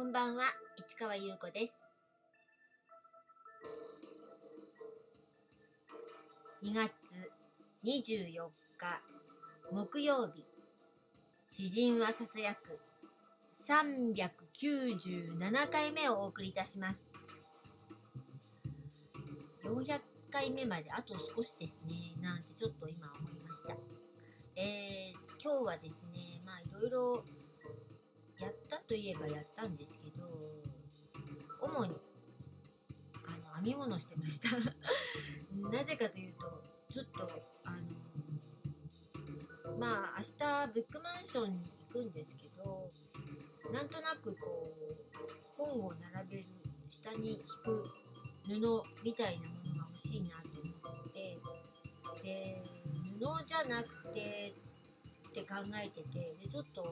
[0.00, 0.44] こんばんは、
[0.78, 1.78] 市川優子です。
[6.64, 6.90] 2月
[7.84, 8.48] 24日
[9.70, 10.42] 木曜日、
[11.50, 12.80] 詩人はささやく
[13.68, 17.10] 397回目をお送りいたします。
[19.64, 20.00] 400
[20.32, 23.76] 回目まであと少しですね、なんてちょっと今思いました。
[24.56, 27.22] えー、今日はですね、まあいろいろ
[28.90, 30.26] といえばやったんですけど、
[31.62, 31.94] 主に
[33.24, 34.48] あの編み物してました。
[35.70, 36.60] なぜかというと、
[36.92, 37.20] ちょっと
[37.66, 37.82] あの
[39.78, 40.24] まあ明
[40.66, 42.88] 日ブックマンションに行くんですけど、
[43.72, 44.64] なんとなくこう
[45.56, 46.42] 本を並べる
[46.88, 47.88] 下に引く
[48.42, 48.58] 布
[49.04, 50.72] みたいなものが欲しいなと思
[51.04, 51.40] って
[52.24, 52.60] で
[53.20, 54.52] 布じゃなくて
[55.30, 56.86] って考えててでちょっとあ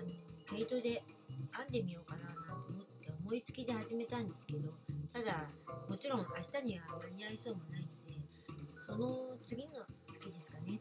[0.00, 4.68] の毛糸で編んでみようかななんて思って思いつきで始めたんですけど
[5.12, 5.48] ただ
[5.88, 6.26] もちろん明
[6.60, 8.14] 日には間に合いそうもないので
[8.86, 10.78] その次の月ですかね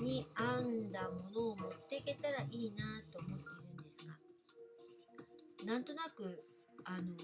[0.00, 6.36] に編んだものを持っていけたらいいなと思っているんですがなんとなく
[6.84, 7.16] あの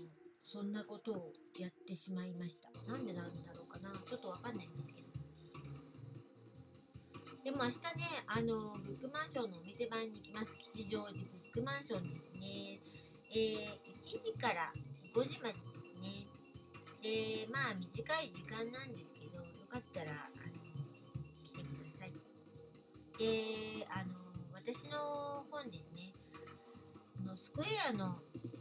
[0.53, 2.91] そんなことをやってしまいました。
[2.91, 3.95] なんでなんだろうかな。
[4.03, 5.30] ちょっとわかんないんですけど。
[7.51, 12.79] でも明日ねあのブックマンションのお店番に行きます吉祥寺ブックマンションですね。
[13.35, 14.71] えー、1時から
[15.11, 16.31] 5時までですね。
[17.03, 20.55] でまあ短い時間なんですけどよかったらあの
[21.35, 22.15] 来てください。
[23.19, 24.15] であの
[24.55, 26.15] 私の本ですね。
[27.27, 28.15] のスクエアの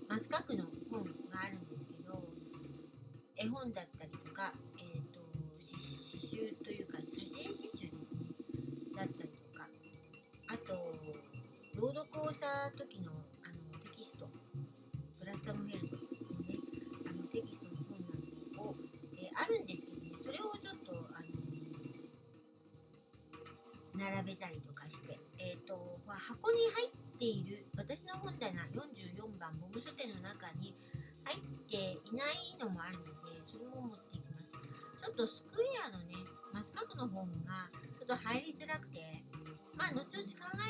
[0.10, 2.18] 真四角の本があるんですけど
[3.38, 4.50] 絵本だったりとか、
[4.82, 6.89] えー、と詩詩集という
[11.80, 14.28] 朗読をした時のあのテキスト。
[14.28, 14.36] ブ
[15.24, 16.12] ラッサムヘルのね
[17.08, 18.12] あのテキストの本な
[18.52, 18.76] どを、
[19.16, 21.24] えーあるんですけどねそれをちょっとあ
[23.96, 30.76] の並べたりとかして、えー、とまあ箱に入っている私の本棚44番ボム書店の中に
[31.24, 31.40] 入っ
[31.72, 33.16] ていないのもあるので
[33.48, 34.52] それも持っていきます。
[34.52, 38.52] ちょっとスクエアのね真四角の本がちょっと入り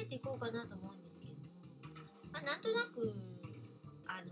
[0.01, 3.13] えていこうかなと思うんですけれどもまあなんとなく
[4.07, 4.31] あの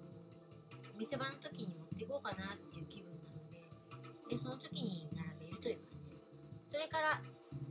[0.95, 7.21] お店番の時に持っていこうかなっていう気分なのででその時に並べるという感じですそれから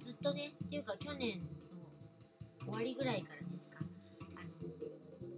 [0.05, 1.45] ずっとねっていうか去年の
[2.67, 3.81] 終わりぐらいからですか
[4.37, 4.51] あの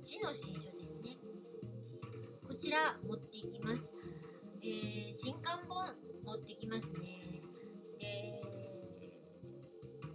[0.01, 1.17] 字の新書ですね。
[2.47, 3.95] こちら持っていきます、
[4.63, 5.95] えー新刊本
[6.25, 7.41] 持ってきますね。
[8.01, 8.23] で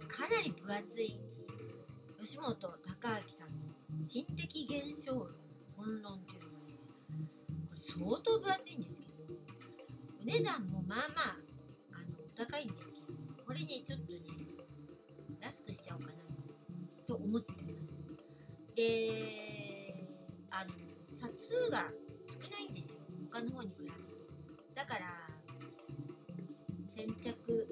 [0.08, 1.16] かなり分厚い
[2.24, 5.28] 吉本隆明さんの心的現象論
[5.76, 7.28] 本論っていうのがね
[7.68, 9.40] 相当分厚いんですけど
[10.22, 11.36] お値段もまあまあ
[11.92, 14.56] あのお高いんですけどこれねちょっとね
[15.42, 16.12] 安くしちゃおうかな
[17.06, 18.00] と思っています
[18.74, 18.80] で
[20.50, 20.72] あの
[21.20, 21.84] 冊数が
[22.40, 22.96] 少ないんですよ
[23.30, 23.92] 他の方に比べて
[24.74, 25.04] だから
[26.88, 27.68] 先着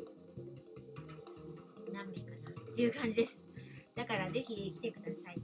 [1.91, 3.52] 何名かなっていう感じです
[3.95, 5.35] だからぜひ来てください、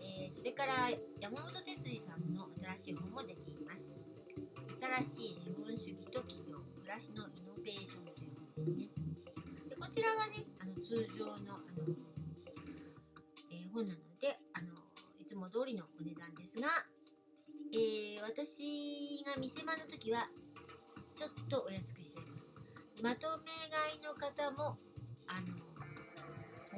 [0.00, 2.42] えーそれから山本哲司さんの
[2.76, 3.94] 新しい本も出ています。
[5.06, 9.70] 新しい資本主義と企業暮らしのイノベーションという本ですね。
[9.70, 11.94] でこちらはねあの通常のあの、
[13.52, 14.74] えー本なのであの
[15.20, 16.66] いつも通りのお値段ですが、
[17.72, 20.26] えー私が店番の時は
[21.14, 23.02] ちょっとお安くしちゃいます。
[23.02, 24.74] まとめ買いの方も
[25.30, 25.61] あの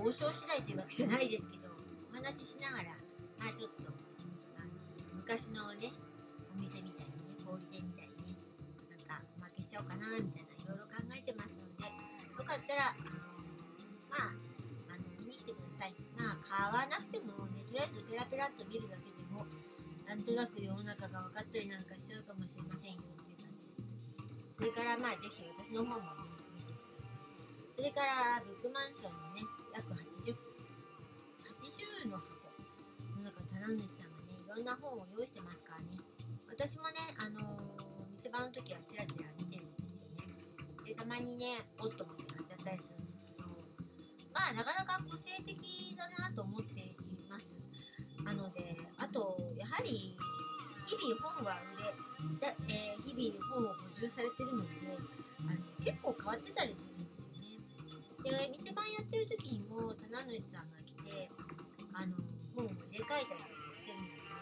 [0.05, 1.73] 交渉次第というわけじゃないですけど
[2.13, 4.77] お話ししながらあちょっとあの
[5.17, 5.97] 昔のね
[6.53, 8.45] お店みたいにね小売店みたいにね
[9.09, 12.93] なんかおまけしちゃおうかなみたいないろいろ考えてますのでよかったら
[14.13, 14.37] まあ
[14.93, 15.97] あの見に来てください。
[16.21, 19.49] まあ買わなくてもねとりあえずペラペラっと見るだけでも
[20.05, 24.21] なんとなく世の中が分かったりなんかしちゃうかもしれませんよっていう感じです
[24.53, 27.25] それからまあぜひ私の方もね見てください。
[27.73, 30.35] それからブックマンションのね約80
[32.07, 32.31] 80の箱
[33.19, 35.99] の中棚主さんがねいろんな本を用意してますからね。
[36.51, 37.85] 私もねあのー
[38.15, 40.33] 店番の時はチラチラ見てるんですよね。
[40.87, 43.49] でたまにねおっと思って買っちゃったりするんですけど
[44.33, 46.95] まあなかなか個性的だなと思ってい
[47.29, 47.55] ます。
[48.25, 50.17] なのであとやはり
[50.87, 54.75] 日々本は売れだ、えー日々本を補充されてるので
[55.43, 57.14] あの結構変わってたりするんです
[58.25, 61.29] で店番やってる時にも棚主さんが来て
[61.93, 62.17] あの
[62.57, 64.41] 本を入れ替えたりとかしてるので、ね、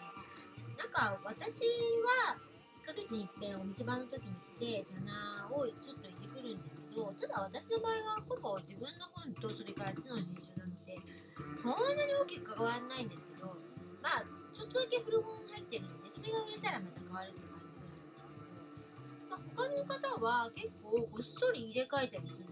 [0.79, 1.67] なんか私
[2.07, 2.39] は
[2.79, 10.79] 1ヶ月に一遍お店番の時に来て棚をちょっといじくるんですけどただ私の場合はほぼ自分の本とそれから知の新種なので
[11.59, 13.51] そんなに大きく関わらないんですけど
[14.03, 14.23] まあ
[14.55, 18.47] ちょっとだけ古本入ってるんでそれが売れたらまた変わるって感じぐらいなんですけ
[19.19, 22.52] ど、まあ、他の方は結構ごっそり入れ替えたりする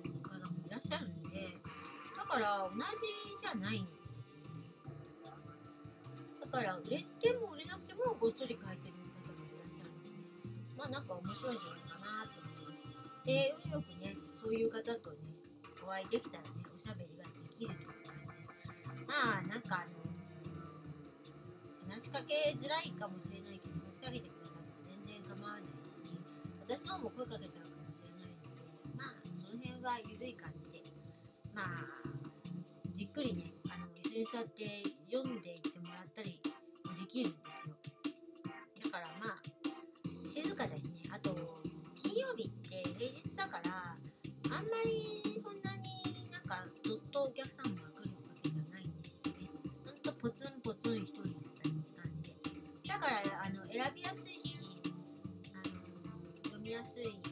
[0.71, 1.59] いらっしゃるんで
[2.17, 2.79] だから同じ
[3.43, 4.71] じゃないんですよね。
[6.47, 10.15] だから売れても売れなくてもごっそり書いてる方もいらっしゃるんで
[10.79, 13.27] まあなんか面白いんじゃないかなと思います。
[13.27, 15.19] で運よくねそういう方とね
[15.83, 18.39] お会いできたらねおしゃべりができるという感じです。
[19.11, 19.99] まあなんかあの
[21.91, 25.99] 話しかけづらいかもしれないけど話しかけてくださって全然構わないし
[26.63, 30.60] 私の方も声かけちゃうかもしれないのでまあその辺は緩い感じ。
[31.55, 31.67] まあ
[32.93, 36.39] じっくりねあの一緒に座って読んでいってもらったり
[36.85, 37.77] もできるんですよ。
[38.85, 39.39] だからまあ
[40.33, 41.11] 静かだしね。
[41.13, 41.35] あと
[42.03, 43.97] 金曜日って平日だから
[44.57, 49.49] あんまりそんなになんかずっとお客さんが来るわけじゃないんですよね。
[49.85, 52.35] ほんとポツンポツン一人みたいな感じ
[52.83, 54.59] でだからあの選びやすいし
[55.55, 55.81] あの
[56.45, 57.30] 読みやすい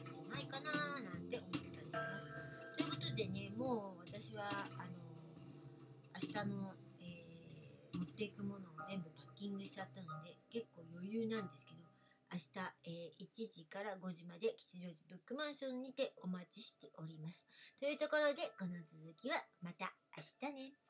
[9.79, 11.87] ちゃったので結構余裕なんですけど
[12.31, 12.51] 明日、
[12.83, 17.43] えー1時から5時まで吉祥寺ブックマンションにてお待ちしております。
[17.79, 20.88] というところでこの続きはまた明日ね。